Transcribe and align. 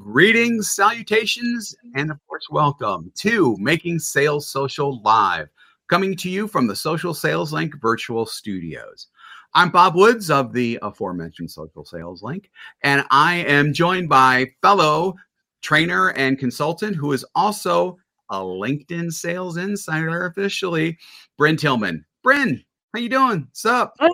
Greetings, 0.00 0.70
salutations, 0.70 1.76
and 1.94 2.10
of 2.10 2.18
course, 2.26 2.46
welcome 2.50 3.12
to 3.16 3.54
Making 3.58 3.98
Sales 3.98 4.46
Social 4.46 5.02
Live, 5.02 5.48
coming 5.90 6.16
to 6.16 6.30
you 6.30 6.48
from 6.48 6.66
the 6.66 6.74
Social 6.74 7.12
Sales 7.12 7.52
Link 7.52 7.78
virtual 7.82 8.24
studios. 8.24 9.08
I'm 9.52 9.68
Bob 9.68 9.96
Woods 9.96 10.30
of 10.30 10.54
the 10.54 10.78
aforementioned 10.80 11.50
Social 11.50 11.84
Sales 11.84 12.22
Link, 12.22 12.50
and 12.82 13.04
I 13.10 13.44
am 13.46 13.74
joined 13.74 14.08
by 14.08 14.46
fellow 14.62 15.16
trainer 15.60 16.12
and 16.12 16.38
consultant 16.38 16.96
who 16.96 17.12
is 17.12 17.24
also 17.34 17.98
a 18.30 18.38
LinkedIn 18.38 19.12
sales 19.12 19.58
insider 19.58 20.24
officially, 20.24 20.96
Brynne 21.38 21.58
Tillman. 21.58 22.06
Brynne, 22.24 22.64
how 22.94 23.00
you 23.00 23.10
doing? 23.10 23.40
What's 23.42 23.66
up? 23.66 23.92
I, 24.00 24.10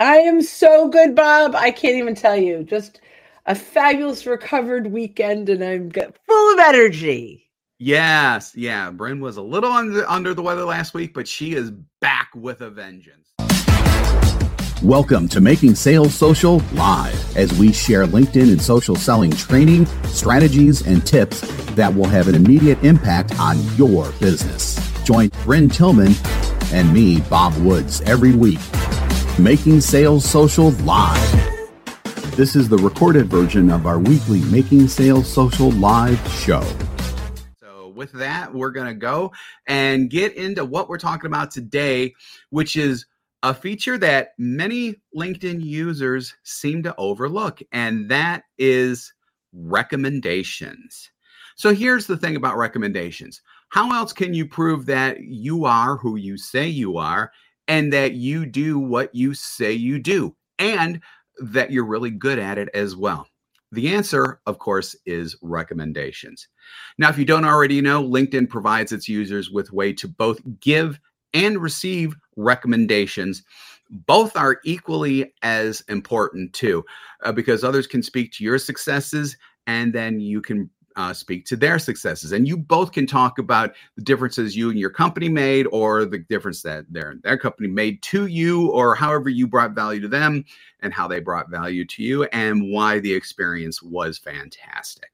I 0.00 0.16
am 0.16 0.40
so 0.40 0.88
good, 0.88 1.14
Bob. 1.14 1.54
I 1.54 1.72
can't 1.72 1.96
even 1.96 2.14
tell 2.14 2.36
you. 2.36 2.64
Just 2.64 3.02
a 3.46 3.54
fabulous 3.54 4.26
recovered 4.26 4.88
weekend 4.88 5.48
and 5.48 5.62
I'm 5.62 5.90
full 5.90 6.54
of 6.54 6.58
energy. 6.58 7.48
Yes, 7.78 8.52
yeah. 8.56 8.90
Brynne 8.90 9.20
was 9.20 9.36
a 9.36 9.42
little 9.42 9.70
under, 9.70 10.08
under 10.08 10.34
the 10.34 10.42
weather 10.42 10.64
last 10.64 10.94
week, 10.94 11.14
but 11.14 11.28
she 11.28 11.54
is 11.54 11.70
back 12.00 12.30
with 12.34 12.60
a 12.60 12.70
vengeance. 12.70 13.28
Welcome 14.82 15.28
to 15.28 15.40
Making 15.40 15.76
Sales 15.76 16.12
Social 16.12 16.60
Live 16.72 17.36
as 17.36 17.56
we 17.56 17.72
share 17.72 18.04
LinkedIn 18.04 18.50
and 18.50 18.60
social 18.60 18.96
selling 18.96 19.30
training, 19.30 19.86
strategies, 20.06 20.84
and 20.84 21.06
tips 21.06 21.42
that 21.74 21.94
will 21.94 22.06
have 22.06 22.26
an 22.26 22.34
immediate 22.34 22.82
impact 22.82 23.38
on 23.38 23.62
your 23.76 24.10
business. 24.12 24.76
Join 25.04 25.30
Brynne 25.30 25.72
Tillman 25.72 26.14
and 26.72 26.92
me, 26.92 27.20
Bob 27.30 27.56
Woods, 27.58 28.00
every 28.02 28.34
week. 28.34 28.58
Making 29.38 29.80
Sales 29.80 30.28
Social 30.28 30.70
Live. 30.70 31.55
This 32.36 32.54
is 32.54 32.68
the 32.68 32.76
recorded 32.76 33.30
version 33.30 33.70
of 33.70 33.86
our 33.86 33.98
weekly 33.98 34.42
Making 34.52 34.88
Sales 34.88 35.26
Social 35.26 35.70
live 35.70 36.20
show. 36.32 36.60
So, 37.58 37.88
with 37.96 38.12
that, 38.12 38.52
we're 38.52 38.72
going 38.72 38.88
to 38.88 38.92
go 38.92 39.32
and 39.66 40.10
get 40.10 40.34
into 40.34 40.62
what 40.62 40.90
we're 40.90 40.98
talking 40.98 41.28
about 41.28 41.50
today, 41.50 42.12
which 42.50 42.76
is 42.76 43.06
a 43.42 43.54
feature 43.54 43.96
that 43.96 44.34
many 44.36 44.96
LinkedIn 45.16 45.64
users 45.64 46.34
seem 46.42 46.82
to 46.82 46.94
overlook, 46.98 47.62
and 47.72 48.10
that 48.10 48.42
is 48.58 49.14
recommendations. 49.54 51.10
So, 51.54 51.74
here's 51.74 52.06
the 52.06 52.18
thing 52.18 52.36
about 52.36 52.58
recommendations 52.58 53.40
how 53.70 53.96
else 53.96 54.12
can 54.12 54.34
you 54.34 54.46
prove 54.46 54.84
that 54.84 55.22
you 55.22 55.64
are 55.64 55.96
who 55.96 56.16
you 56.16 56.36
say 56.36 56.68
you 56.68 56.98
are 56.98 57.32
and 57.66 57.94
that 57.94 58.12
you 58.12 58.44
do 58.44 58.78
what 58.78 59.14
you 59.14 59.32
say 59.32 59.72
you 59.72 59.98
do? 59.98 60.36
And 60.58 61.00
that 61.38 61.70
you're 61.70 61.84
really 61.84 62.10
good 62.10 62.38
at 62.38 62.58
it 62.58 62.68
as 62.74 62.96
well? 62.96 63.28
The 63.72 63.94
answer, 63.94 64.40
of 64.46 64.58
course, 64.58 64.94
is 65.06 65.36
recommendations. 65.42 66.48
Now, 66.98 67.08
if 67.08 67.18
you 67.18 67.24
don't 67.24 67.44
already 67.44 67.80
know, 67.80 68.02
LinkedIn 68.02 68.48
provides 68.48 68.92
its 68.92 69.08
users 69.08 69.50
with 69.50 69.72
way 69.72 69.92
to 69.94 70.08
both 70.08 70.40
give 70.60 71.00
and 71.34 71.58
receive 71.58 72.14
recommendations. 72.36 73.42
Both 73.90 74.36
are 74.36 74.60
equally 74.64 75.32
as 75.42 75.80
important 75.88 76.52
too, 76.52 76.84
uh, 77.24 77.32
because 77.32 77.64
others 77.64 77.86
can 77.86 78.02
speak 78.02 78.32
to 78.32 78.44
your 78.44 78.58
successes 78.58 79.36
and 79.66 79.92
then 79.92 80.20
you 80.20 80.40
can 80.40 80.70
uh, 80.96 81.12
speak 81.12 81.44
to 81.46 81.56
their 81.56 81.78
successes. 81.78 82.32
And 82.32 82.48
you 82.48 82.56
both 82.56 82.92
can 82.92 83.06
talk 83.06 83.38
about 83.38 83.74
the 83.96 84.02
differences 84.02 84.56
you 84.56 84.70
and 84.70 84.78
your 84.78 84.90
company 84.90 85.28
made, 85.28 85.66
or 85.70 86.04
the 86.04 86.18
difference 86.18 86.62
that 86.62 86.90
their 86.92 87.16
their 87.22 87.38
company 87.38 87.68
made 87.68 88.02
to 88.02 88.26
you, 88.26 88.70
or 88.70 88.94
however 88.94 89.28
you 89.28 89.46
brought 89.46 89.72
value 89.72 90.00
to 90.00 90.08
them, 90.08 90.44
and 90.80 90.92
how 90.92 91.06
they 91.06 91.20
brought 91.20 91.50
value 91.50 91.84
to 91.84 92.02
you, 92.02 92.24
and 92.24 92.72
why 92.72 92.98
the 92.98 93.12
experience 93.12 93.82
was 93.82 94.18
fantastic. 94.18 95.10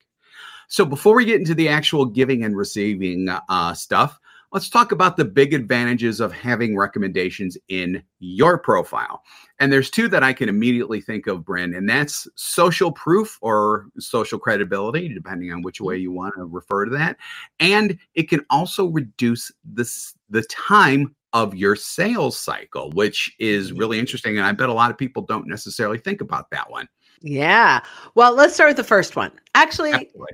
So 0.69 0.87
before 0.87 1.17
we 1.17 1.27
get 1.27 1.41
into 1.41 1.55
the 1.55 1.69
actual 1.69 2.07
giving 2.07 2.45
and 2.45 2.57
receiving 2.57 3.29
uh, 3.29 3.75
stuff, 3.75 4.19
let's 4.53 4.69
talk 4.69 4.93
about 4.93 5.17
the 5.17 5.25
big 5.25 5.55
advantages 5.55 6.21
of 6.21 6.33
having 6.33 6.77
recommendations 6.77 7.57
in 7.69 8.03
your 8.21 8.59
profile. 8.59 9.23
And 9.59 9.73
there's 9.73 9.91
two 9.91 10.09
that 10.09 10.23
I 10.23 10.33
can 10.33 10.49
immediately 10.49 11.01
think 11.01 11.27
of, 11.27 11.41
Brynne, 11.41 11.77
and 11.77 11.89
that's 11.89 12.29
social 12.37 12.93
proof 12.93 13.39
or 13.41 13.87
social 13.99 14.39
credibility, 14.39 15.09
depending 15.09 15.53
on 15.53 15.63
which 15.63 15.81
way 15.81 15.97
you 15.97 16.13
want 16.13 16.35
to 16.37 16.45
refer 16.45 16.85
to 16.85 16.91
that. 16.93 17.17
And 17.61 17.99
it 18.15 18.29
can 18.29 18.45
also 18.51 18.87
reduce 18.87 19.51
this 19.65 20.15
the 20.29 20.43
time 20.45 21.15
of 21.33 21.55
your 21.55 21.75
sales 21.75 22.39
cycle, 22.39 22.91
which 22.93 23.35
is 23.39 23.71
mm-hmm. 23.71 23.79
really 23.79 23.99
interesting. 23.99 24.37
And 24.37 24.47
I 24.47 24.53
bet 24.53 24.69
a 24.69 24.75
lot 24.75 24.91
of 24.91 24.99
people 24.99 25.23
don't 25.23 25.49
necessarily 25.49 25.99
think 25.99 26.21
about 26.21 26.51
that 26.51 26.71
one. 26.71 26.89
Yeah. 27.23 27.81
Well, 28.15 28.35
let's 28.35 28.55
start 28.55 28.71
with 28.71 28.77
the 28.77 28.85
first 28.85 29.17
one. 29.17 29.33
Actually, 29.55 29.93
Absolutely. 29.93 30.33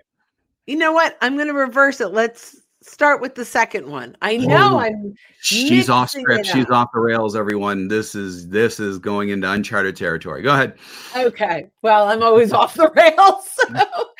you 0.66 0.76
know 0.76 0.92
what? 0.92 1.16
I'm 1.20 1.36
going 1.36 1.48
to 1.48 1.54
reverse 1.54 2.00
it. 2.00 2.08
Let's 2.08 2.56
start 2.82 3.20
with 3.20 3.34
the 3.34 3.44
second 3.44 3.88
one. 3.88 4.16
I 4.22 4.36
know 4.36 4.74
oh, 4.74 4.78
I'm. 4.78 5.14
She's 5.40 5.88
off 5.88 6.10
script. 6.10 6.46
She's 6.46 6.70
off 6.70 6.88
the 6.92 7.00
rails. 7.00 7.34
Everyone, 7.36 7.88
this 7.88 8.14
is 8.14 8.48
this 8.48 8.80
is 8.80 8.98
going 8.98 9.30
into 9.30 9.50
uncharted 9.50 9.96
territory. 9.96 10.42
Go 10.42 10.52
ahead. 10.52 10.78
Okay. 11.16 11.70
Well, 11.82 12.08
I'm 12.08 12.22
always 12.22 12.52
off 12.52 12.74
the 12.74 12.90
rails. 12.96 13.48
So, 13.54 14.10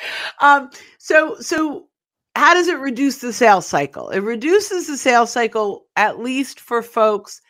um, 0.40 0.70
so 0.98 1.36
so 1.40 1.88
how 2.34 2.54
does 2.54 2.68
it 2.68 2.78
reduce 2.78 3.18
the 3.18 3.32
sales 3.32 3.66
cycle? 3.66 4.10
It 4.10 4.20
reduces 4.20 4.86
the 4.86 4.96
sales 4.96 5.32
cycle 5.32 5.86
at 5.96 6.18
least 6.18 6.60
for 6.60 6.82
folks 6.82 7.40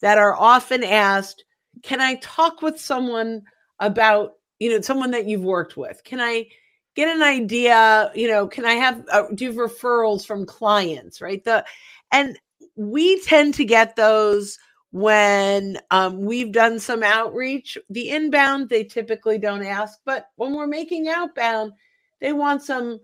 that 0.00 0.18
are 0.18 0.34
often 0.34 0.84
asked, 0.84 1.44
"Can 1.82 2.00
I 2.00 2.16
talk 2.16 2.62
with 2.62 2.80
someone 2.80 3.42
about 3.80 4.32
you 4.58 4.70
know 4.70 4.80
someone 4.80 5.10
that 5.12 5.26
you've 5.26 5.44
worked 5.44 5.76
with? 5.76 6.02
Can 6.04 6.20
I?" 6.20 6.46
Get 6.94 7.14
an 7.14 7.22
idea 7.22 8.10
you 8.14 8.28
know 8.28 8.46
can 8.46 8.64
i 8.64 8.74
have 8.74 9.04
uh, 9.10 9.24
do 9.34 9.52
referrals 9.52 10.24
from 10.24 10.46
clients 10.46 11.20
right? 11.20 11.42
The 11.44 11.64
and 12.12 12.38
we 12.76 13.20
tend 13.22 13.54
to 13.54 13.64
get 13.64 13.96
those 13.96 14.58
when 14.90 15.78
um, 15.90 16.20
we've 16.20 16.52
done 16.52 16.78
some 16.78 17.02
outreach. 17.02 17.76
The 17.90 18.10
inbound 18.10 18.68
they 18.68 18.84
typically 18.84 19.38
don't 19.38 19.64
ask 19.64 19.98
but 20.04 20.28
when 20.36 20.54
we're 20.54 20.66
making 20.66 21.08
outbound 21.08 21.72
they 22.20 22.32
want 22.32 22.62
some 22.62 23.00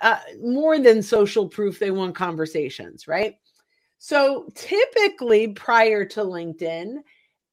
uh, 0.00 0.18
more 0.40 0.78
than 0.78 1.02
social 1.02 1.48
proof 1.48 1.78
they 1.78 1.90
want 1.90 2.14
conversations 2.14 3.08
right? 3.08 3.34
So 3.98 4.48
typically 4.54 5.48
prior 5.48 6.04
to 6.06 6.20
linkedin 6.20 6.96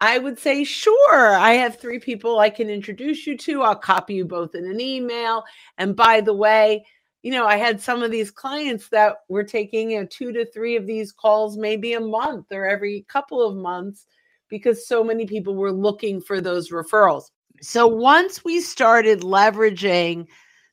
I 0.01 0.17
would 0.17 0.39
say, 0.39 0.63
sure, 0.63 1.35
I 1.35 1.53
have 1.53 1.77
three 1.77 1.99
people 1.99 2.39
I 2.39 2.49
can 2.49 2.69
introduce 2.69 3.27
you 3.27 3.37
to. 3.37 3.63
I'll 3.63 3.75
copy 3.75 4.13
you 4.15 4.25
both 4.25 4.55
in 4.55 4.65
an 4.65 4.79
email. 4.79 5.43
And 5.77 5.95
by 5.95 6.21
the 6.21 6.33
way, 6.33 6.85
you 7.21 7.31
know, 7.31 7.45
I 7.45 7.57
had 7.57 7.81
some 7.81 8.01
of 8.01 8.11
these 8.11 8.31
clients 8.31 8.87
that 8.89 9.17
were 9.27 9.43
taking 9.43 9.91
you 9.91 10.01
know, 10.01 10.07
two 10.09 10.31
to 10.31 10.45
three 10.45 10.77
of 10.77 10.87
these 10.87 11.11
calls 11.11 11.57
maybe 11.57 11.93
a 11.93 11.99
month 11.99 12.45
or 12.51 12.65
every 12.65 13.05
couple 13.09 13.45
of 13.45 13.57
months 13.57 14.05
because 14.47 14.87
so 14.87 15.03
many 15.03 15.25
people 15.25 15.55
were 15.55 15.71
looking 15.71 16.21
for 16.21 16.39
those 16.39 16.71
referrals. 16.71 17.25
So 17.61 17.85
once 17.85 18.45
we 18.45 18.61
started 18.61 19.19
leveraging 19.19 20.27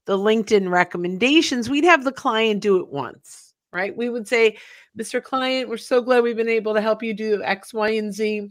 the 0.04 0.16
LinkedIn 0.16 0.70
recommendations, 0.70 1.68
we'd 1.68 1.84
have 1.84 2.04
the 2.04 2.12
client 2.12 2.62
do 2.62 2.78
it 2.78 2.88
once, 2.88 3.54
right? 3.72 3.94
We 3.94 4.08
would 4.08 4.28
say, 4.28 4.56
Mr. 4.96 5.20
Client, 5.20 5.68
we're 5.68 5.78
so 5.78 6.00
glad 6.00 6.22
we've 6.22 6.36
been 6.36 6.48
able 6.48 6.74
to 6.74 6.80
help 6.80 7.02
you 7.02 7.12
do 7.12 7.42
X, 7.42 7.74
Y, 7.74 7.90
and 7.90 8.14
Z 8.14 8.50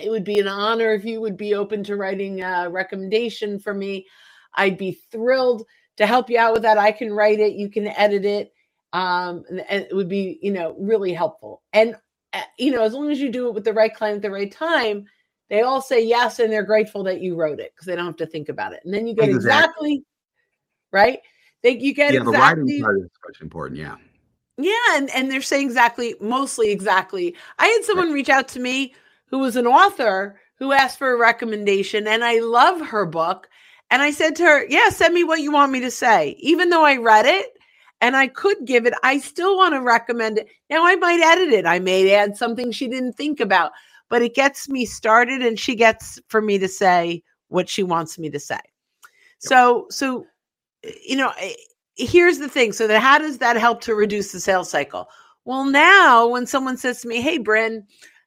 it 0.00 0.10
would 0.10 0.24
be 0.24 0.38
an 0.40 0.48
honor 0.48 0.92
if 0.92 1.04
you 1.04 1.20
would 1.20 1.36
be 1.36 1.54
open 1.54 1.82
to 1.84 1.96
writing 1.96 2.42
a 2.42 2.68
recommendation 2.68 3.58
for 3.58 3.74
me. 3.74 4.06
I'd 4.54 4.78
be 4.78 5.00
thrilled 5.10 5.64
to 5.96 6.06
help 6.06 6.30
you 6.30 6.38
out 6.38 6.52
with 6.52 6.62
that. 6.62 6.78
I 6.78 6.92
can 6.92 7.12
write 7.12 7.40
it, 7.40 7.54
you 7.54 7.68
can 7.68 7.86
edit 7.88 8.24
it. 8.24 8.52
Um, 8.92 9.44
and, 9.68 9.82
it 9.82 9.94
would 9.94 10.08
be, 10.08 10.38
you 10.40 10.52
know, 10.52 10.74
really 10.78 11.12
helpful. 11.12 11.62
And, 11.72 11.96
uh, 12.32 12.42
you 12.58 12.70
know, 12.70 12.82
as 12.82 12.94
long 12.94 13.10
as 13.10 13.20
you 13.20 13.30
do 13.30 13.48
it 13.48 13.54
with 13.54 13.64
the 13.64 13.72
right 13.72 13.94
client 13.94 14.16
at 14.16 14.22
the 14.22 14.30
right 14.30 14.50
time, 14.50 15.06
they 15.50 15.62
all 15.62 15.82
say 15.82 16.04
yes 16.04 16.38
and 16.38 16.52
they're 16.52 16.62
grateful 16.62 17.02
that 17.04 17.20
you 17.20 17.34
wrote 17.34 17.60
it 17.60 17.72
because 17.74 17.86
they 17.86 17.94
don't 17.94 18.06
have 18.06 18.16
to 18.16 18.26
think 18.26 18.48
about 18.48 18.72
it. 18.72 18.80
And 18.84 18.94
then 18.94 19.06
you 19.06 19.14
get 19.14 19.28
exactly, 19.28 19.46
exactly 19.46 20.04
right. 20.92 21.20
They, 21.62 21.78
you 21.78 21.94
get 21.94 22.14
yeah, 22.14 22.20
exactly, 22.20 22.32
the 22.32 22.38
writing 22.38 22.82
part 22.82 22.98
is 23.00 23.10
quite 23.22 23.40
important. 23.42 23.80
Yeah. 23.80 23.96
Yeah. 24.58 24.96
And, 24.96 25.10
and 25.10 25.30
they're 25.30 25.42
saying 25.42 25.66
exactly, 25.66 26.14
mostly 26.20 26.70
exactly. 26.70 27.36
I 27.58 27.66
had 27.66 27.84
someone 27.84 28.08
right. 28.08 28.14
reach 28.14 28.30
out 28.30 28.48
to 28.48 28.60
me 28.60 28.94
who 29.26 29.38
was 29.38 29.56
an 29.56 29.66
author 29.66 30.38
who 30.58 30.72
asked 30.72 30.98
for 30.98 31.12
a 31.12 31.18
recommendation 31.18 32.06
and 32.06 32.24
I 32.24 32.40
love 32.40 32.80
her 32.80 33.06
book. 33.06 33.48
And 33.90 34.02
I 34.02 34.10
said 34.10 34.34
to 34.36 34.44
her, 34.44 34.66
Yeah, 34.68 34.88
send 34.88 35.14
me 35.14 35.24
what 35.24 35.40
you 35.40 35.52
want 35.52 35.72
me 35.72 35.80
to 35.80 35.90
say. 35.90 36.36
Even 36.40 36.70
though 36.70 36.84
I 36.84 36.96
read 36.96 37.26
it 37.26 37.52
and 38.00 38.16
I 38.16 38.26
could 38.28 38.64
give 38.64 38.86
it, 38.86 38.94
I 39.02 39.18
still 39.18 39.56
want 39.56 39.74
to 39.74 39.80
recommend 39.80 40.38
it. 40.38 40.48
Now 40.70 40.86
I 40.86 40.96
might 40.96 41.20
edit 41.20 41.52
it. 41.52 41.66
I 41.66 41.78
may 41.78 42.12
add 42.14 42.36
something 42.36 42.72
she 42.72 42.88
didn't 42.88 43.14
think 43.14 43.40
about, 43.40 43.72
but 44.08 44.22
it 44.22 44.34
gets 44.34 44.68
me 44.68 44.86
started 44.86 45.42
and 45.42 45.58
she 45.58 45.74
gets 45.74 46.20
for 46.28 46.42
me 46.42 46.58
to 46.58 46.68
say 46.68 47.22
what 47.48 47.68
she 47.68 47.82
wants 47.82 48.18
me 48.18 48.28
to 48.30 48.40
say. 48.40 48.60
So, 49.38 49.86
so, 49.90 50.26
you 51.04 51.16
know, 51.16 51.32
eh, 51.38 51.54
here's 51.96 52.38
the 52.38 52.48
thing. 52.48 52.72
So 52.72 52.86
that 52.86 53.00
how 53.00 53.18
does 53.18 53.38
that 53.38 53.56
help 53.56 53.80
to 53.82 53.94
reduce 53.94 54.32
the 54.32 54.40
sales 54.40 54.70
cycle? 54.70 55.08
Well, 55.44 55.64
now 55.64 56.26
when 56.26 56.46
someone 56.46 56.76
says 56.76 57.02
to 57.02 57.08
me, 57.08 57.20
Hey, 57.20 57.38
Brynne, 57.38 57.84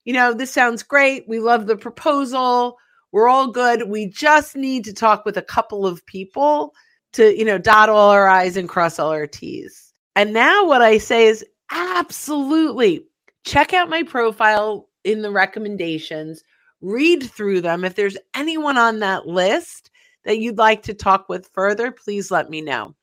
you 0.09 0.13
know, 0.13 0.33
this 0.33 0.49
sounds 0.49 0.81
great. 0.81 1.29
We 1.29 1.39
love 1.39 1.67
the 1.67 1.77
proposal. 1.77 2.79
We're 3.11 3.29
all 3.29 3.51
good. 3.51 3.89
We 3.89 4.07
just 4.07 4.55
need 4.55 4.83
to 4.85 4.91
talk 4.91 5.23
with 5.23 5.37
a 5.37 5.43
couple 5.43 5.85
of 5.85 6.03
people 6.07 6.73
to, 7.13 7.37
you 7.37 7.45
know, 7.45 7.59
dot 7.59 7.89
all 7.89 8.09
our 8.09 8.27
I's 8.27 8.57
and 8.57 8.67
cross 8.67 8.97
all 8.97 9.11
our 9.11 9.27
T's. 9.27 9.93
And 10.15 10.33
now 10.33 10.65
what 10.65 10.81
I 10.81 10.97
say 10.97 11.27
is 11.27 11.45
absolutely 11.71 13.05
check 13.45 13.71
out 13.71 13.87
my 13.87 14.01
profile 14.01 14.89
in 15.03 15.21
the 15.21 15.29
recommendations, 15.29 16.43
read 16.81 17.21
through 17.21 17.61
them. 17.61 17.85
If 17.85 17.93
there's 17.93 18.17
anyone 18.33 18.79
on 18.79 18.97
that 19.01 19.27
list 19.27 19.91
that 20.25 20.39
you'd 20.39 20.57
like 20.57 20.81
to 20.83 20.95
talk 20.95 21.29
with 21.29 21.51
further, 21.53 21.91
please 21.91 22.31
let 22.31 22.49
me 22.49 22.61
know. 22.61 22.95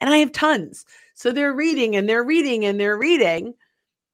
And 0.00 0.08
I 0.08 0.16
have 0.16 0.32
tons. 0.32 0.86
So 1.12 1.30
they're 1.30 1.52
reading 1.52 1.94
and 1.94 2.08
they're 2.08 2.24
reading 2.24 2.64
and 2.64 2.80
they're 2.80 2.96
reading. 2.96 3.52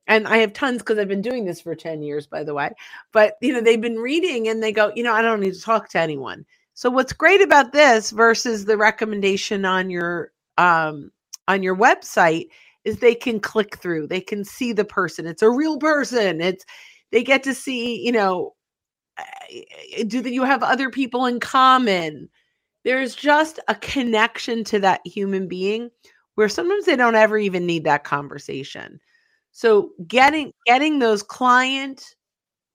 And 0.06 0.28
I 0.28 0.38
have 0.38 0.52
tons 0.52 0.78
because 0.78 0.98
I've 0.98 1.08
been 1.08 1.22
doing 1.22 1.46
this 1.46 1.62
for 1.62 1.74
10 1.74 2.02
years, 2.02 2.26
by 2.26 2.44
the 2.44 2.54
way. 2.54 2.70
But, 3.12 3.34
you 3.40 3.52
know, 3.52 3.62
they've 3.62 3.80
been 3.80 3.98
reading 3.98 4.48
and 4.48 4.62
they 4.62 4.72
go, 4.72 4.92
you 4.94 5.02
know, 5.02 5.14
I 5.14 5.22
don't 5.22 5.40
need 5.40 5.54
to 5.54 5.60
talk 5.62 5.88
to 5.90 6.00
anyone. 6.00 6.44
So 6.74 6.90
what's 6.90 7.12
great 7.14 7.42
about 7.42 7.72
this 7.72 8.10
versus 8.10 8.66
the 8.66 8.76
recommendation 8.76 9.64
on 9.64 9.90
your 9.90 10.32
um 10.58 11.10
on 11.48 11.62
your 11.62 11.76
website 11.76 12.48
is 12.84 12.98
they 12.98 13.14
can 13.14 13.40
click 13.40 13.78
through. 13.78 14.08
They 14.08 14.20
can 14.20 14.44
see 14.44 14.72
the 14.74 14.84
person. 14.84 15.26
It's 15.26 15.42
a 15.42 15.50
real 15.50 15.78
person. 15.78 16.40
It's 16.42 16.64
they 17.12 17.22
get 17.24 17.42
to 17.44 17.54
see, 17.54 18.04
you 18.04 18.12
know, 18.12 18.54
eh, 19.96 20.04
do 20.08 20.22
that 20.22 20.32
you 20.32 20.44
have 20.44 20.62
other 20.64 20.90
people 20.90 21.26
in 21.26 21.40
common? 21.40 22.28
There's 22.84 23.14
just 23.14 23.60
a 23.68 23.74
connection 23.76 24.64
to 24.64 24.80
that 24.80 25.00
human 25.06 25.48
being 25.48 25.90
where 26.36 26.48
sometimes 26.48 26.86
they 26.86 26.96
don't 26.96 27.14
ever 27.16 27.38
even 27.38 27.66
need 27.66 27.84
that 27.84 28.04
conversation. 28.04 29.00
So 29.54 29.90
getting 30.06 30.52
getting 30.66 30.98
those 30.98 31.22
client 31.22 32.04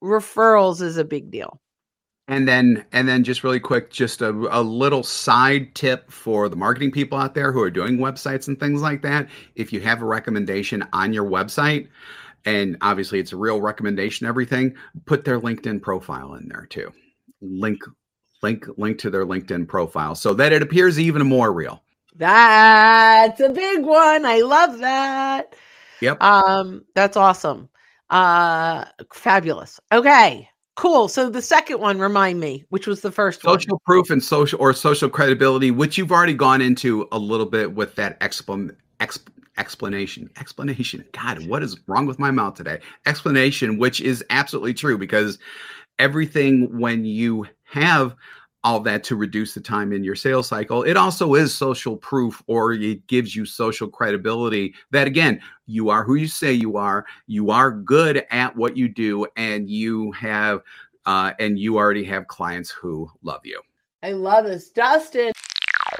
referrals 0.02 0.82
is 0.82 0.96
a 0.98 1.04
big 1.04 1.30
deal. 1.30 1.60
And 2.30 2.48
then, 2.48 2.86
and 2.92 3.08
then, 3.08 3.24
just 3.24 3.44
really 3.44 3.60
quick, 3.60 3.90
just 3.90 4.22
a, 4.22 4.30
a 4.30 4.62
little 4.62 5.04
side 5.04 5.74
tip 5.74 6.12
for 6.12 6.48
the 6.48 6.56
marketing 6.56 6.92
people 6.92 7.18
out 7.18 7.34
there 7.34 7.52
who 7.52 7.62
are 7.62 7.72
doing 7.72 7.98
websites 7.98 8.48
and 8.48 8.60
things 8.60 8.82
like 8.82 9.02
that. 9.02 9.28
If 9.56 9.74
you 9.74 9.82
have 9.82 10.02
a 10.02 10.06
recommendation 10.06 10.88
on 10.94 11.12
your 11.12 11.26
website, 11.26 11.90
and 12.46 12.78
obviously 12.82 13.20
it's 13.20 13.34
a 13.34 13.38
real 13.38 13.60
recommendation, 13.60 14.28
everything, 14.28 14.76
put 15.06 15.26
their 15.26 15.40
LinkedIn 15.40 15.82
profile 15.82 16.36
in 16.36 16.48
there 16.48 16.68
too. 16.68 16.94
Link, 17.42 17.82
link, 18.44 18.66
link 18.78 19.00
to 19.00 19.10
their 19.10 19.26
LinkedIn 19.26 19.68
profile 19.68 20.14
so 20.14 20.34
that 20.36 20.54
it 20.54 20.62
appears 20.62 21.00
even 21.00 21.26
more 21.26 21.52
real. 21.52 21.84
That's 22.16 23.40
a 23.40 23.50
big 23.50 23.84
one. 23.84 24.26
I 24.26 24.42
love 24.42 24.78
that. 24.78 25.56
Yep. 26.02 26.22
Um, 26.22 26.86
that's 26.96 27.18
awesome. 27.18 27.70
Uh, 28.10 28.86
fabulous. 29.14 29.80
Okay. 29.92 30.50
Cool. 30.76 31.10
So 31.10 31.30
the 31.30 31.42
second 31.42 31.80
one, 31.82 32.00
remind 32.00 32.40
me, 32.40 32.64
which 32.70 32.88
was 32.88 33.02
the 33.02 33.12
first 33.12 33.42
social 33.42 33.74
one. 33.74 33.80
proof 33.86 34.10
and 34.10 34.24
social 34.24 34.60
or 34.62 34.74
social 34.74 35.10
credibility, 35.10 35.72
which 35.72 35.98
you've 35.98 36.12
already 36.12 36.34
gone 36.34 36.62
into 36.62 37.08
a 37.12 37.20
little 37.20 37.46
bit 37.46 37.76
with 37.76 37.96
that 37.96 38.18
explan, 38.22 38.74
exp, 39.02 39.28
explanation. 39.58 40.30
Explanation. 40.40 41.04
God, 41.12 41.46
what 41.48 41.64
is 41.64 41.78
wrong 41.88 42.06
with 42.06 42.18
my 42.18 42.32
mouth 42.32 42.56
today? 42.56 42.80
Explanation, 43.06 43.78
which 43.78 44.00
is 44.00 44.24
absolutely 44.30 44.74
true 44.74 44.98
because 44.98 45.38
everything 46.00 46.80
when 46.80 47.04
you 47.04 47.46
have 47.66 48.16
all 48.64 48.80
that 48.82 49.04
to 49.06 49.16
reduce 49.16 49.54
the 49.54 49.62
time 49.62 49.94
in 49.94 50.04
your 50.04 50.16
sales 50.16 50.48
cycle. 50.48 50.84
It 50.84 50.98
also 50.98 51.36
is 51.36 51.54
social 51.54 51.96
proof 51.96 52.44
or 52.48 52.74
it 52.74 53.08
gives 53.08 53.36
you 53.36 53.46
social 53.46 53.88
credibility 53.88 54.76
that 54.92 55.08
again, 55.08 55.42
you 55.66 55.90
are 55.90 56.04
who 56.04 56.16
you 56.16 56.28
say 56.28 56.52
you 56.52 56.78
are, 56.78 57.06
you 57.28 57.52
are 57.52 57.72
good 57.72 58.26
at 58.32 58.56
what 58.56 58.76
you 58.76 58.90
do 58.90 59.26
and 59.38 59.70
you 59.70 60.12
have 60.14 60.62
uh, 61.06 61.34
and 61.40 61.58
you 61.58 61.78
already 61.78 62.04
have 62.04 62.28
clients 62.28 62.70
who 62.70 63.10
love 63.24 63.42
you. 63.44 63.62
I 64.04 64.12
love 64.12 64.46
this. 64.46 64.70
Dustin. 64.70 65.32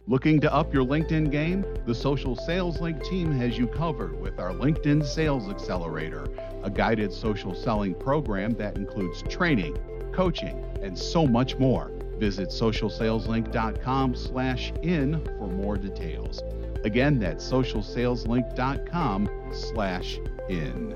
Looking 0.08 0.40
to 0.42 0.54
up 0.54 0.74
your 0.74 0.86
LinkedIn 0.86 1.32
game? 1.32 1.66
The 1.86 1.96
Social 1.96 2.36
Sales 2.36 2.80
Link 2.80 3.04
team 3.04 3.32
has 3.34 3.58
you 3.58 3.68
covered 3.68 4.20
with 4.20 4.40
our 4.40 4.52
LinkedIn 4.52 5.06
Sales 5.06 5.50
Accelerator, 5.50 6.28
a 6.64 6.70
guided 6.70 7.12
social 7.12 7.54
selling 7.54 7.96
program 7.96 8.54
that 8.54 8.76
includes 8.76 9.24
training, 9.24 9.78
coaching, 10.12 10.64
and 10.82 10.98
so 10.98 11.28
much 11.28 11.58
more. 11.58 11.92
Visit 12.20 12.50
socialsaleslink.com 12.50 14.16
slash 14.16 14.74
in 14.84 15.24
for 15.38 15.48
more 15.48 15.78
details. 15.78 16.44
Again, 16.84 17.18
that's 17.20 17.50
socialsaleslink.com 17.50 19.30
slash 19.54 20.20
in. 20.50 20.96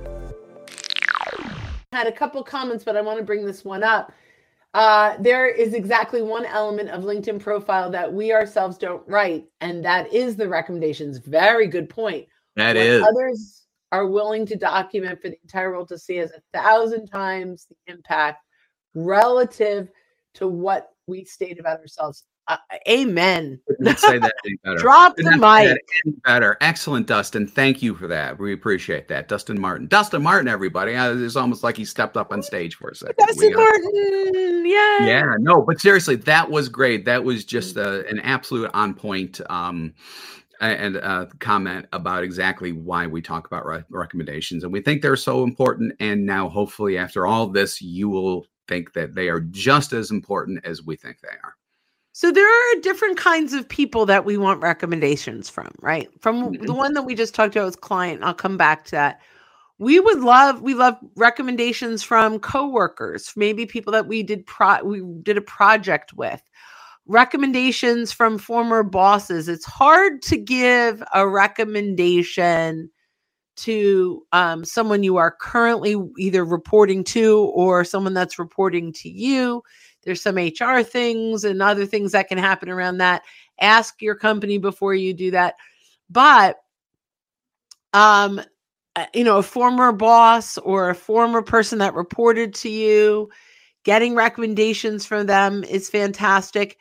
Had 1.91 2.07
a 2.07 2.11
couple 2.11 2.43
comments, 2.43 2.83
but 2.83 2.97
I 2.97 3.01
want 3.01 3.19
to 3.19 3.23
bring 3.23 3.45
this 3.45 3.63
one 3.63 3.83
up. 3.83 4.11
Uh, 4.73 5.15
there 5.19 5.47
is 5.47 5.73
exactly 5.73 6.21
one 6.21 6.45
element 6.45 6.89
of 6.89 7.03
LinkedIn 7.03 7.39
profile 7.39 7.91
that 7.91 8.11
we 8.11 8.33
ourselves 8.33 8.77
don't 8.77 9.07
write, 9.07 9.45
and 9.61 9.85
that 9.85 10.11
is 10.11 10.35
the 10.35 10.49
recommendations. 10.49 11.19
Very 11.19 11.67
good 11.67 11.89
point. 11.89 12.27
That 12.55 12.75
what 12.75 12.85
is. 12.85 13.03
Others 13.03 13.61
are 13.91 14.07
willing 14.07 14.45
to 14.47 14.55
document 14.55 15.21
for 15.21 15.29
the 15.29 15.39
entire 15.43 15.71
world 15.71 15.89
to 15.89 15.99
see 15.99 16.17
as 16.17 16.31
a 16.31 16.41
thousand 16.51 17.05
times 17.05 17.67
the 17.69 17.93
impact 17.93 18.43
relative 18.95 19.89
to 20.33 20.47
what 20.47 20.92
we 21.07 21.25
state 21.25 21.59
about 21.59 21.79
ourselves. 21.79 22.25
Uh, 22.47 22.57
amen. 22.89 23.57
say 23.95 24.19
that 24.19 24.33
better. 24.63 24.77
Drop 24.77 25.15
the 25.15 25.37
mic. 25.37 25.77
Better. 26.25 26.57
Excellent, 26.59 27.07
Dustin. 27.07 27.47
Thank 27.47 27.81
you 27.81 27.95
for 27.95 28.07
that. 28.07 28.37
We 28.37 28.51
appreciate 28.51 29.07
that. 29.07 29.29
Dustin 29.29 29.59
Martin. 29.59 29.87
Dustin 29.87 30.21
Martin, 30.21 30.49
everybody. 30.49 30.91
It's 30.93 31.37
almost 31.37 31.63
like 31.63 31.77
he 31.77 31.85
stepped 31.85 32.17
up 32.17 32.33
on 32.33 32.43
stage 32.43 32.75
for 32.75 32.89
a 32.89 32.95
second. 32.95 33.15
Dustin 33.17 33.47
we, 33.47 33.53
uh, 33.53 33.57
Martin. 33.57 34.65
Yeah. 34.65 35.05
Yeah. 35.05 35.33
No, 35.39 35.61
but 35.61 35.79
seriously, 35.79 36.15
that 36.17 36.49
was 36.49 36.67
great. 36.67 37.05
That 37.05 37.23
was 37.23 37.45
just 37.45 37.77
uh, 37.77 38.03
an 38.09 38.19
absolute 38.19 38.69
on 38.73 38.93
point. 38.93 39.39
Um, 39.49 39.93
and 40.59 40.97
uh, 40.97 41.25
comment 41.39 41.87
about 41.91 42.23
exactly 42.23 42.71
why 42.71 43.05
we 43.07 43.21
talk 43.21 43.47
about 43.47 43.65
re- 43.65 43.83
recommendations. 43.89 44.63
And 44.63 44.71
we 44.71 44.81
think 44.81 45.01
they're 45.01 45.17
so 45.17 45.43
important. 45.43 45.93
And 45.99 46.25
now, 46.25 46.47
hopefully, 46.47 46.97
after 46.97 47.27
all 47.27 47.47
this, 47.47 47.81
you 47.81 48.07
will 48.09 48.45
think 48.67 48.93
that 48.93 49.15
they 49.15 49.29
are 49.29 49.41
just 49.41 49.93
as 49.93 50.11
important 50.11 50.65
as 50.65 50.83
we 50.83 50.95
think 50.95 51.19
they 51.21 51.37
are. 51.43 51.55
So 52.15 52.31
there 52.31 52.47
are 52.47 52.81
different 52.81 53.17
kinds 53.17 53.53
of 53.53 53.67
people 53.67 54.05
that 54.05 54.23
we 54.23 54.37
want 54.37 54.61
recommendations 54.61 55.49
from, 55.49 55.73
right? 55.81 56.09
From 56.21 56.53
mm-hmm. 56.53 56.65
the 56.65 56.73
one 56.73 56.93
that 56.93 57.01
we 57.01 57.15
just 57.15 57.33
talked 57.33 57.55
about 57.55 57.65
was 57.65 57.75
client. 57.75 58.23
I'll 58.23 58.35
come 58.35 58.55
back 58.55 58.85
to 58.85 58.91
that. 58.91 59.21
We 59.79 59.99
would 59.99 60.19
love 60.19 60.61
we 60.61 60.75
love 60.75 60.95
recommendations 61.15 62.03
from 62.03 62.39
coworkers, 62.39 63.33
maybe 63.35 63.65
people 63.65 63.91
that 63.93 64.07
we 64.07 64.21
did 64.21 64.45
pro 64.45 64.83
we 64.83 65.01
did 65.23 65.37
a 65.37 65.41
project 65.41 66.13
with. 66.13 66.41
Recommendations 67.07 68.13
from 68.13 68.37
former 68.37 68.83
bosses. 68.83 69.49
It's 69.49 69.65
hard 69.65 70.21
to 70.21 70.37
give 70.37 71.03
a 71.13 71.27
recommendation 71.27 72.91
to 73.55 74.25
um, 74.31 74.65
someone 74.65 75.03
you 75.03 75.17
are 75.17 75.31
currently 75.31 75.95
either 76.17 76.43
reporting 76.43 77.03
to 77.03 77.39
or 77.53 77.83
someone 77.83 78.13
that's 78.13 78.39
reporting 78.39 78.91
to 78.93 79.09
you. 79.09 79.63
There's 80.03 80.21
some 80.21 80.35
HR 80.35 80.83
things 80.83 81.43
and 81.43 81.61
other 81.61 81.85
things 81.85 82.11
that 82.11 82.27
can 82.27 82.37
happen 82.37 82.69
around 82.69 82.97
that. 82.97 83.23
Ask 83.61 84.01
your 84.01 84.15
company 84.15 84.57
before 84.57 84.93
you 84.93 85.13
do 85.13 85.31
that. 85.31 85.55
But, 86.09 86.57
um, 87.93 88.41
uh, 88.95 89.05
you 89.13 89.23
know, 89.23 89.37
a 89.37 89.43
former 89.43 89.91
boss 89.91 90.57
or 90.59 90.89
a 90.89 90.95
former 90.95 91.41
person 91.41 91.79
that 91.79 91.93
reported 91.93 92.53
to 92.55 92.69
you, 92.69 93.29
getting 93.83 94.15
recommendations 94.15 95.05
from 95.05 95.25
them 95.25 95.63
is 95.63 95.89
fantastic. 95.89 96.77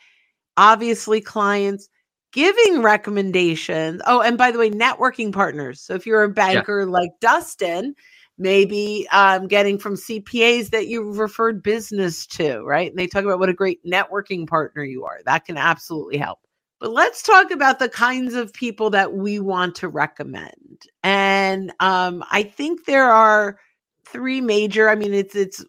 Obviously, 0.56 1.20
clients 1.20 1.88
giving 2.32 2.82
recommendations. 2.82 4.02
Oh, 4.06 4.20
and 4.22 4.36
by 4.36 4.50
the 4.50 4.58
way, 4.58 4.70
networking 4.70 5.32
partners. 5.32 5.80
So 5.80 5.94
if 5.94 6.06
you're 6.06 6.24
a 6.24 6.28
banker 6.28 6.80
yeah. 6.80 6.86
like 6.86 7.10
Dustin, 7.20 7.94
maybe 8.38 9.06
um, 9.12 9.46
getting 9.46 9.78
from 9.78 9.94
CPAs 9.94 10.70
that 10.70 10.88
you've 10.88 11.18
referred 11.18 11.62
business 11.62 12.26
to, 12.28 12.62
right? 12.62 12.90
And 12.90 12.98
they 12.98 13.06
talk 13.06 13.24
about 13.24 13.38
what 13.38 13.50
a 13.50 13.54
great 13.54 13.84
networking 13.84 14.48
partner 14.48 14.82
you 14.82 15.04
are. 15.04 15.20
That 15.24 15.44
can 15.44 15.56
absolutely 15.56 16.16
help. 16.16 16.38
But 16.80 16.90
let's 16.90 17.22
talk 17.22 17.52
about 17.52 17.78
the 17.78 17.88
kinds 17.88 18.34
of 18.34 18.52
people 18.52 18.90
that 18.90 19.12
we 19.12 19.38
want 19.38 19.76
to 19.76 19.88
recommend. 19.88 20.82
And 21.04 21.72
um, 21.78 22.24
I 22.32 22.42
think 22.42 22.86
there 22.86 23.10
are 23.10 23.58
three 24.04 24.40
major. 24.40 24.88
I 24.88 24.96
mean, 24.96 25.14
it's 25.14 25.36
it's 25.36 25.64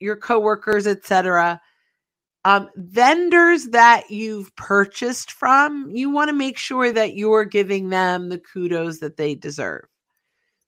your 0.00 0.16
coworkers, 0.16 0.86
etc 0.86 1.60
um, 2.44 2.68
vendors 2.76 3.66
that 3.68 4.10
you've 4.10 4.54
purchased 4.56 5.32
from, 5.32 5.90
you 5.90 6.10
want 6.10 6.28
to 6.28 6.34
make 6.34 6.58
sure 6.58 6.92
that 6.92 7.16
you're 7.16 7.44
giving 7.44 7.88
them 7.88 8.28
the 8.28 8.38
kudos 8.38 8.98
that 8.98 9.16
they 9.16 9.34
deserve. 9.34 9.84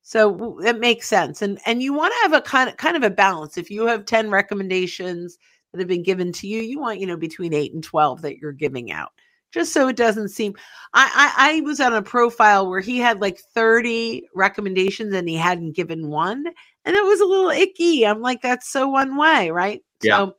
So 0.03 0.61
it 0.61 0.79
makes 0.79 1.09
sense. 1.09 1.43
And 1.43 1.59
and 1.67 1.83
you 1.83 1.93
want 1.93 2.13
to 2.13 2.19
have 2.23 2.33
a 2.33 2.41
kind 2.41 2.71
of 2.71 2.77
kind 2.77 2.97
of 2.97 3.03
a 3.03 3.11
balance. 3.11 3.59
If 3.59 3.71
you 3.71 3.87
have 3.87 4.05
10 4.05 4.31
recommendations 4.31 5.37
that 5.73 5.81
have 5.81 5.89
been 5.89 6.05
given 6.05 6.33
to 6.35 6.47
you, 6.47 6.63
you 6.63 6.79
want, 6.79 7.01
you 7.01 7.07
know, 7.07 7.17
between 7.17 7.53
eight 7.53 7.75
and 7.75 7.83
12 7.83 8.23
that 8.23 8.39
you're 8.39 8.53
giving 8.53 8.93
out. 8.93 9.11
Just 9.53 9.73
so 9.73 9.89
it 9.89 9.97
doesn't 9.97 10.29
seem 10.29 10.55
I, 10.95 11.33
I 11.37 11.59
I 11.59 11.61
was 11.63 11.81
on 11.81 11.93
a 11.93 12.03
profile 12.03 12.69
where 12.69 12.81
he 12.81 12.99
had 12.99 13.21
like 13.21 13.41
30 13.53 14.29
recommendations 14.35 15.13
and 15.13 15.29
he 15.29 15.35
hadn't 15.35 15.75
given 15.75 16.09
one. 16.09 16.47
And 16.85 16.97
it 16.97 17.05
was 17.05 17.21
a 17.21 17.27
little 17.27 17.51
icky. 17.51 18.07
I'm 18.07 18.21
like, 18.21 18.43
that's 18.43 18.69
so 18.69 18.89
one 18.89 19.17
way, 19.17 19.51
right? 19.51 19.83
Yeah. 20.03 20.19
So 20.19 20.37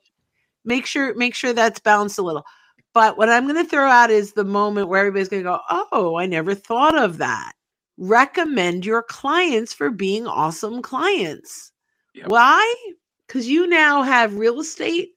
make 0.67 0.85
sure 0.85 1.15
make 1.15 1.33
sure 1.33 1.53
that's 1.53 1.79
balanced 1.79 2.19
a 2.19 2.21
little 2.21 2.45
But 2.93 3.17
what 3.17 3.29
I'm 3.29 3.45
going 3.45 3.63
to 3.63 3.69
throw 3.69 3.89
out 3.89 4.11
is 4.11 4.33
the 4.33 4.43
moment 4.43 4.89
where 4.89 4.99
everybody's 4.99 5.29
going 5.29 5.43
to 5.43 5.49
go, 5.49 5.59
Oh, 5.91 6.17
I 6.17 6.25
never 6.27 6.53
thought 6.55 6.97
of 6.97 7.17
that. 7.19 7.53
Recommend 7.97 8.85
your 8.85 9.03
clients 9.03 9.73
for 9.73 9.89
being 9.89 10.27
awesome 10.27 10.81
clients. 10.81 11.71
Yep. 12.15 12.27
Why? 12.29 12.75
Because 13.27 13.47
you 13.47 13.67
now 13.67 14.03
have 14.03 14.35
real 14.35 14.59
estate 14.59 15.11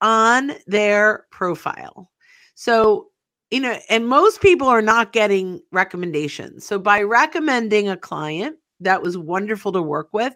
on 0.00 0.52
their 0.66 1.26
profile. 1.30 2.10
So, 2.54 3.08
you 3.50 3.60
know, 3.60 3.78
and 3.88 4.06
most 4.08 4.40
people 4.40 4.68
are 4.68 4.82
not 4.82 5.12
getting 5.12 5.60
recommendations. 5.72 6.64
So, 6.66 6.78
by 6.78 7.02
recommending 7.02 7.88
a 7.88 7.96
client 7.96 8.56
that 8.80 9.02
was 9.02 9.18
wonderful 9.18 9.72
to 9.72 9.82
work 9.82 10.08
with, 10.12 10.34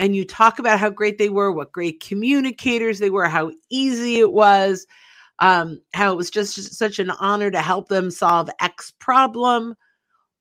and 0.00 0.16
you 0.16 0.24
talk 0.24 0.58
about 0.58 0.80
how 0.80 0.88
great 0.88 1.18
they 1.18 1.28
were, 1.28 1.52
what 1.52 1.72
great 1.72 2.00
communicators 2.00 2.98
they 2.98 3.10
were, 3.10 3.26
how 3.26 3.52
easy 3.68 4.18
it 4.18 4.32
was, 4.32 4.86
um, 5.40 5.78
how 5.92 6.10
it 6.10 6.16
was 6.16 6.30
just 6.30 6.74
such 6.74 6.98
an 6.98 7.10
honor 7.10 7.50
to 7.50 7.60
help 7.60 7.88
them 7.88 8.10
solve 8.10 8.48
X 8.60 8.94
problem. 8.98 9.74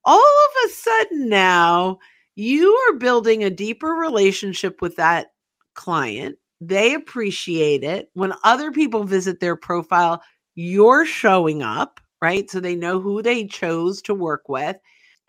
All 0.05 0.17
of 0.17 0.65
a 0.65 0.73
sudden 0.73 1.27
now, 1.27 1.99
you 2.35 2.73
are 2.73 2.93
building 2.93 3.43
a 3.43 3.49
deeper 3.49 3.89
relationship 3.89 4.81
with 4.81 4.95
that 4.95 5.33
client. 5.73 6.37
They 6.61 6.93
appreciate 6.93 7.83
it. 7.83 8.09
When 8.13 8.33
other 8.45 8.71
people 8.71 9.03
visit 9.03 9.41
their 9.41 9.57
profile, 9.57 10.23
you're 10.55 11.05
showing 11.05 11.63
up, 11.63 11.99
right? 12.21 12.49
So 12.49 12.61
they 12.61 12.75
know 12.75 13.01
who 13.01 13.21
they 13.21 13.45
chose 13.45 14.01
to 14.03 14.13
work 14.13 14.47
with. 14.47 14.77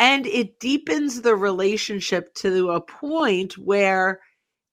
And 0.01 0.27
it 0.27 0.59
deepens 0.61 1.21
the 1.21 1.37
relationship 1.37 2.33
to 2.37 2.71
a 2.71 2.81
point 2.81 3.59
where 3.59 4.21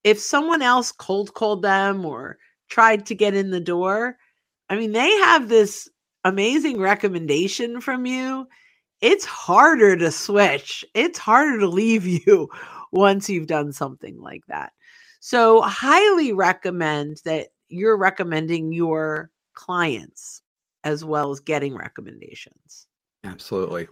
if 0.06 0.20
someone 0.20 0.62
else 0.62 0.94
cold 0.94 1.34
called 1.34 1.62
them 1.62 2.06
or 2.06 2.38
tried 2.70 3.06
to 3.08 3.16
get 3.16 3.34
in 3.34 3.52
the 3.52 3.60
door, 3.60 4.18
I 4.70 4.78
mean, 4.78 4.94
they 4.94 5.12
have 5.18 5.50
this 5.50 5.90
amazing 6.24 6.80
recommendation 6.80 7.82
from 7.82 8.06
you. 8.06 8.48
It's 9.02 9.26
harder 9.26 9.98
to 9.98 10.12
switch, 10.12 10.86
it's 10.94 11.20
harder 11.20 11.60
to 11.60 11.68
leave 11.68 12.08
you 12.26 12.48
once 12.94 13.30
you've 13.30 13.48
done 13.48 13.74
something 13.74 14.22
like 14.22 14.46
that. 14.48 14.72
So, 15.20 15.62
highly 15.62 16.32
recommend 16.32 17.18
that 17.26 17.50
you're 17.68 17.98
recommending 17.98 18.72
your 18.72 19.30
clients 19.56 20.42
as 20.86 21.04
well 21.04 21.32
as 21.32 21.42
getting 21.42 21.76
recommendations. 21.76 22.88
Absolutely. 23.26 23.90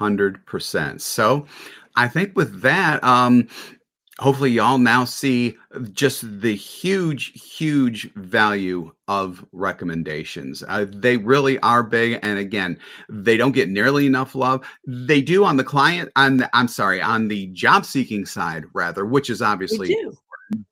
100%. 0.00 1.00
So, 1.00 1.46
I 1.94 2.08
think 2.08 2.34
with 2.34 2.62
that, 2.62 3.04
um, 3.04 3.48
hopefully 4.18 4.50
y'all 4.50 4.78
now 4.78 5.04
see 5.04 5.56
just 5.92 6.40
the 6.40 6.54
huge 6.54 7.32
huge 7.32 8.12
value 8.14 8.92
of 9.08 9.44
recommendations. 9.52 10.62
Uh, 10.68 10.86
they 10.88 11.16
really 11.16 11.58
are 11.60 11.82
big 11.82 12.18
and 12.22 12.38
again 12.38 12.78
they 13.08 13.36
don't 13.36 13.52
get 13.52 13.68
nearly 13.68 14.06
enough 14.06 14.34
love. 14.34 14.64
They 14.86 15.22
do 15.22 15.44
on 15.44 15.56
the 15.56 15.64
client 15.64 16.10
on 16.16 16.38
the, 16.38 16.56
i'm 16.56 16.68
sorry 16.68 17.00
on 17.00 17.28
the 17.28 17.46
job 17.48 17.84
seeking 17.84 18.26
side 18.26 18.64
rather 18.74 19.04
which 19.04 19.30
is 19.30 19.42
obviously 19.42 19.96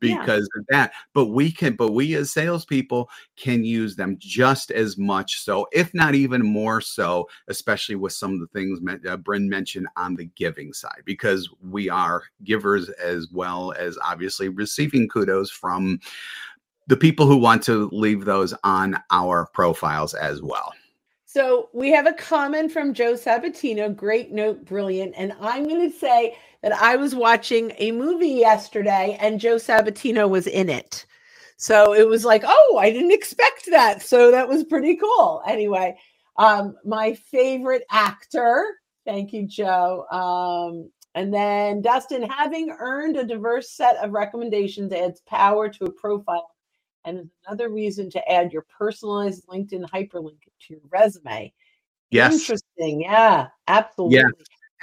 because 0.00 0.49
yeah. 0.54 0.60
of 0.60 0.66
that. 0.68 0.92
But 1.14 1.26
we 1.26 1.50
can, 1.52 1.75
but 1.75 1.92
we 1.92 2.14
as 2.14 2.32
salespeople 2.32 3.10
can 3.37 3.64
use 3.64 3.96
them 3.96 4.16
just 4.18 4.70
as 4.70 4.96
much 4.99 5.40
so, 5.40 5.66
if 5.72 5.92
not 5.94 6.14
even 6.14 6.44
more 6.44 6.80
so, 6.80 7.28
especially 7.49 7.96
with 7.96 8.12
some 8.12 8.34
of 8.34 8.40
the 8.40 8.46
things 8.49 8.78
uh, 8.80 9.16
Brynne 9.16 9.49
mentioned 9.49 9.88
on 9.96 10.16
the 10.16 10.30
giving 10.37 10.72
side, 10.72 11.02
because 11.04 11.49
we 11.62 11.88
are 11.88 12.22
givers 12.44 12.88
as 12.90 13.28
well 13.32 13.72
as 13.78 13.99
obviously 14.04 14.49
receiving 14.49 15.08
kudos 15.08 15.50
from 15.50 16.00
the 16.87 16.96
people 16.96 17.26
who 17.26 17.37
want 17.37 17.62
to 17.62 17.88
leave 17.92 18.25
those 18.25 18.52
on 18.64 19.00
our 19.10 19.46
profiles 19.52 20.14
as 20.14 20.42
well. 20.42 20.72
So 21.32 21.68
we 21.72 21.90
have 21.90 22.08
a 22.08 22.12
comment 22.12 22.72
from 22.72 22.92
Joe 22.92 23.12
Sabatino. 23.12 23.94
Great 23.94 24.32
note, 24.32 24.64
brilliant. 24.64 25.14
And 25.16 25.32
I'm 25.40 25.62
going 25.68 25.88
to 25.88 25.96
say 25.96 26.37
that 26.60 26.72
I 26.72 26.96
was 26.96 27.14
watching 27.14 27.72
a 27.78 27.92
movie 27.92 28.30
yesterday 28.30 29.16
and 29.20 29.38
Joe 29.38 29.54
Sabatino 29.54 30.28
was 30.28 30.49
in 30.49 30.68
it. 30.68 31.06
So 31.56 31.94
it 31.94 32.08
was 32.08 32.25
like, 32.25 32.42
oh, 32.44 32.78
I 32.82 32.90
didn't 32.90 33.12
expect 33.12 33.70
that. 33.70 34.02
So 34.02 34.32
that 34.32 34.49
was 34.49 34.64
pretty 34.64 34.96
cool. 34.96 35.40
Anyway, 35.46 35.96
um, 36.37 36.75
my 36.84 37.14
favorite 37.14 37.84
actor. 37.92 38.66
Thank 39.06 39.32
you, 39.32 39.46
Joe. 39.46 40.06
Um, 40.10 40.90
and 41.14 41.32
then 41.32 41.80
Dustin, 41.80 42.22
having 42.22 42.75
earned 42.76 43.16
a 43.16 43.25
diverse 43.25 43.70
set 43.70 43.99
of 43.99 44.10
recommendations 44.10 44.92
adds 44.92 45.20
power 45.28 45.68
to 45.68 45.84
a 45.84 45.92
profile 45.92 46.50
and 47.04 47.19
is 47.19 47.30
another 47.47 47.69
reason 47.69 48.11
to 48.11 48.30
add 48.30 48.52
your 48.52 48.66
personalized 48.78 49.47
LinkedIn 49.47 49.88
hyperlink 49.88 50.38
to 50.61 50.75
your 50.75 50.80
resume. 50.90 51.52
Yes. 52.11 52.35
Interesting. 52.35 53.02
Yeah, 53.02 53.49
absolutely. 53.69 54.19
Yeah 54.19 54.28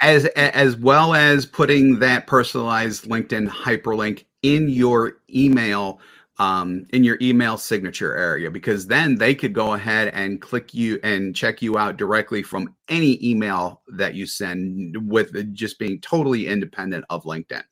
as 0.00 0.26
as 0.26 0.76
well 0.76 1.14
as 1.14 1.46
putting 1.46 1.98
that 1.98 2.26
personalized 2.26 3.04
LinkedIn 3.04 3.48
hyperlink 3.48 4.24
in 4.42 4.68
your 4.68 5.18
email 5.34 6.00
um, 6.38 6.86
in 6.90 7.02
your 7.02 7.18
email 7.20 7.58
signature 7.58 8.14
area 8.16 8.48
because 8.48 8.86
then 8.86 9.16
they 9.16 9.34
could 9.34 9.52
go 9.52 9.74
ahead 9.74 10.08
and 10.14 10.40
click 10.40 10.72
you 10.72 11.00
and 11.02 11.34
check 11.34 11.60
you 11.60 11.76
out 11.76 11.96
directly 11.96 12.44
from 12.44 12.76
any 12.88 13.18
email 13.28 13.82
that 13.88 14.14
you 14.14 14.24
send 14.24 14.96
with 15.10 15.52
just 15.52 15.80
being 15.80 16.00
totally 16.00 16.46
independent 16.46 17.04
of 17.10 17.24
LinkedIn. 17.24 17.64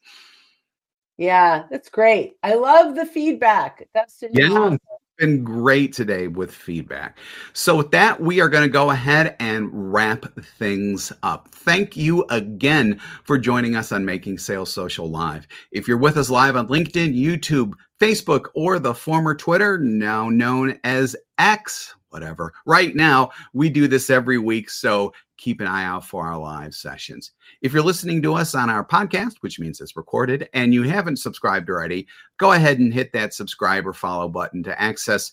Yeah, 1.19 1.65
that's 1.71 1.89
great. 1.89 2.37
I 2.43 2.55
love 2.55 2.95
the 2.95 3.07
feedback. 3.07 3.89
That's 3.95 4.23
yeah 4.33 4.77
been 5.17 5.43
great 5.43 5.93
today 5.93 6.29
with 6.29 6.53
feedback. 6.53 7.19
So, 7.53 7.77
with 7.77 7.91
that, 7.93 8.21
we 8.21 8.41
are 8.41 8.49
going 8.49 8.65
to 8.65 8.69
go 8.69 8.91
ahead 8.91 9.37
and 9.41 9.71
wrap 9.73 10.27
things 10.59 11.13
up. 11.23 11.49
Thank 11.53 11.97
you 11.97 12.25
again 12.31 13.01
for 13.25 13.39
joining 13.39 13.77
us 13.77 13.93
on 13.93 14.05
Making 14.05 14.39
Sales 14.39 14.73
Social 14.73 15.11
Live. 15.11 15.47
If 15.73 15.89
you're 15.89 15.97
with 15.97 16.17
us 16.17 16.31
live 16.31 16.57
on 16.57 16.69
LinkedIn, 16.69 17.19
YouTube, 17.19 17.73
Facebook, 18.01 18.47
or 18.55 18.79
the 18.79 18.95
former 18.95 19.35
Twitter, 19.35 19.79
now 19.79 20.29
known 20.29 20.79
as 20.85 21.17
X, 21.39 21.95
whatever, 22.11 22.53
right 22.67 22.95
now, 22.95 23.31
we 23.53 23.71
do 23.71 23.89
this 23.89 24.11
every 24.11 24.39
week. 24.39 24.71
So, 24.71 25.13
keep 25.37 25.61
an 25.61 25.67
eye 25.67 25.85
out 25.85 26.05
for 26.05 26.27
our 26.27 26.39
live 26.39 26.75
sessions. 26.75 27.33
If 27.63 27.73
you're 27.73 27.83
listening 27.83 28.23
to 28.23 28.35
us 28.35 28.55
on 28.55 28.71
our 28.71 28.85
podcast, 28.85 29.35
which 29.41 29.61
means 29.61 29.81
it's 29.81 29.97
recorded, 29.97 30.49
and 30.55 30.73
you 30.73 30.83
haven't 30.83 31.19
subscribed 31.19 31.69
already, 31.69 32.07
go 32.39 32.53
ahead 32.53 32.79
and 32.79 32.93
hit 32.93 33.13
that 33.13 33.35
subscribe 33.35 33.87
or 33.87 33.93
follow 33.93 34.29
button 34.29 34.63
to 34.65 34.81
access 34.81 35.33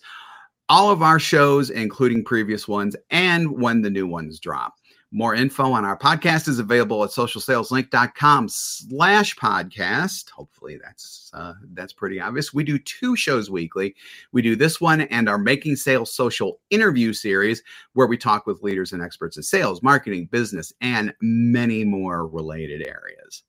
all 0.68 0.90
of 0.90 1.02
our 1.02 1.18
shows, 1.18 1.70
including 1.70 2.24
previous 2.24 2.66
ones 2.66 2.96
and 3.10 3.50
when 3.60 3.82
the 3.82 3.90
new 3.90 4.06
ones 4.06 4.40
drop. 4.40 4.74
More 5.16 5.32
info 5.32 5.70
on 5.70 5.84
our 5.84 5.96
podcast 5.96 6.48
is 6.48 6.58
available 6.58 7.04
at 7.04 7.10
socialsaleslink.com 7.10 8.48
slash 8.48 9.36
podcast. 9.36 10.28
Hopefully 10.30 10.76
that's 10.82 11.30
uh, 11.32 11.52
that's 11.72 11.92
pretty 11.92 12.20
obvious. 12.20 12.52
We 12.52 12.64
do 12.64 12.80
two 12.80 13.14
shows 13.14 13.48
weekly. 13.48 13.94
We 14.32 14.42
do 14.42 14.56
this 14.56 14.80
one 14.80 15.02
and 15.02 15.28
our 15.28 15.38
Making 15.38 15.76
Sales 15.76 16.12
Social 16.12 16.58
interview 16.70 17.12
series 17.12 17.62
where 17.92 18.08
we 18.08 18.18
talk 18.18 18.44
with 18.44 18.64
leaders 18.64 18.92
and 18.92 19.00
experts 19.00 19.36
in 19.36 19.44
sales, 19.44 19.84
marketing, 19.84 20.30
business, 20.32 20.72
and 20.80 21.14
many 21.20 21.84
more 21.84 22.26
related 22.26 22.84
areas. 22.84 23.44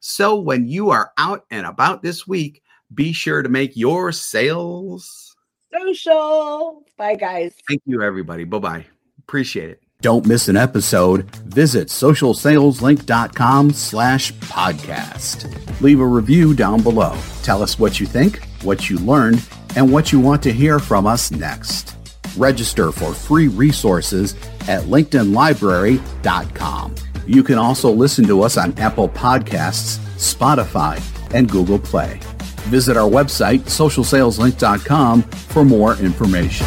So 0.00 0.38
when 0.38 0.68
you 0.68 0.90
are 0.90 1.12
out 1.16 1.46
and 1.50 1.64
about 1.64 2.02
this 2.02 2.26
week, 2.26 2.62
be 2.92 3.14
sure 3.14 3.40
to 3.40 3.48
make 3.48 3.74
your 3.74 4.12
sales 4.12 5.34
social. 5.72 6.84
Bye, 6.98 7.16
guys. 7.16 7.54
Thank 7.66 7.80
you, 7.86 8.02
everybody. 8.02 8.44
Bye 8.44 8.58
bye. 8.58 8.86
Appreciate 9.18 9.70
it. 9.70 9.85
Don't 10.02 10.26
miss 10.26 10.48
an 10.48 10.56
episode. 10.56 11.24
Visit 11.46 11.88
socialsaleslink.com 11.88 13.70
slash 13.72 14.32
podcast. 14.34 15.80
Leave 15.80 16.00
a 16.00 16.06
review 16.06 16.52
down 16.54 16.82
below. 16.82 17.16
Tell 17.42 17.62
us 17.62 17.78
what 17.78 17.98
you 17.98 18.04
think, 18.06 18.42
what 18.62 18.90
you 18.90 18.98
learned, 18.98 19.42
and 19.74 19.90
what 19.90 20.12
you 20.12 20.20
want 20.20 20.42
to 20.42 20.52
hear 20.52 20.78
from 20.78 21.06
us 21.06 21.30
next. 21.30 21.94
Register 22.36 22.92
for 22.92 23.14
free 23.14 23.48
resources 23.48 24.34
at 24.68 24.82
linkedinlibrary.com. 24.84 26.94
You 27.26 27.42
can 27.42 27.58
also 27.58 27.90
listen 27.90 28.26
to 28.26 28.42
us 28.42 28.58
on 28.58 28.78
Apple 28.78 29.08
Podcasts, 29.08 29.98
Spotify, 30.16 31.00
and 31.34 31.50
Google 31.50 31.78
Play. 31.78 32.20
Visit 32.68 32.96
our 32.96 33.08
website, 33.08 33.60
socialsaleslink.com, 33.60 35.22
for 35.22 35.64
more 35.64 35.94
information. 35.96 36.66